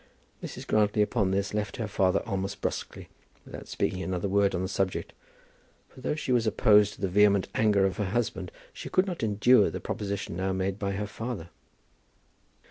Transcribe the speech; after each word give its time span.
Mrs. 0.41 0.65
Grantly 0.65 1.03
upon 1.03 1.29
this 1.29 1.53
left 1.53 1.77
her 1.77 1.87
father 1.87 2.21
almost 2.25 2.59
brusquely, 2.59 3.07
without 3.45 3.67
speaking 3.67 4.01
another 4.01 4.27
word 4.27 4.55
on 4.55 4.63
the 4.63 4.67
subject; 4.67 5.13
for, 5.89 6.01
though 6.01 6.15
she 6.15 6.31
was 6.31 6.47
opposed 6.47 6.95
to 6.95 7.01
the 7.01 7.07
vehement 7.07 7.47
anger 7.53 7.85
of 7.85 7.97
her 7.97 8.05
husband, 8.09 8.51
she 8.73 8.89
could 8.89 9.05
not 9.05 9.21
endure 9.21 9.69
the 9.69 9.79
proposition 9.79 10.35
now 10.35 10.53
made 10.53 10.79
by 10.79 10.93
her 10.93 11.05
father. 11.05 11.49